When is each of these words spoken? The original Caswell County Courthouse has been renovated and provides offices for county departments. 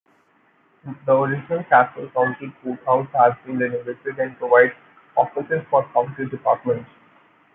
The 1.05 1.15
original 1.15 1.63
Caswell 1.65 2.09
County 2.09 2.51
Courthouse 2.63 3.07
has 3.13 3.33
been 3.45 3.59
renovated 3.59 4.17
and 4.17 4.35
provides 4.39 4.73
offices 5.15 5.63
for 5.69 5.87
county 5.93 6.25
departments. 6.27 6.89